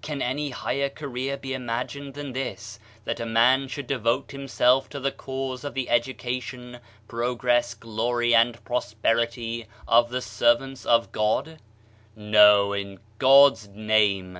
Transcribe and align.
Can 0.00 0.22
any 0.22 0.48
higher 0.48 0.88
career 0.88 1.36
be 1.36 1.50
imag 1.50 1.88
ined 1.94 2.14
than 2.14 2.32
this, 2.32 2.78
that 3.04 3.20
a 3.20 3.26
man 3.26 3.68
should 3.68 3.86
devote 3.86 4.30
himself 4.30 4.88
to 4.88 4.98
the 4.98 5.12
cause 5.12 5.62
of 5.62 5.74
the 5.74 5.90
education, 5.90 6.80
progress, 7.06 7.74
glory 7.74 8.34
and 8.34 8.64
prosperity 8.64 9.66
of 9.86 10.08
the 10.08 10.22
servants 10.22 10.86
of 10.86 11.12
God? 11.12 11.58
No, 12.16 12.72
in 12.72 12.98
God's 13.18 13.68
name! 13.68 14.38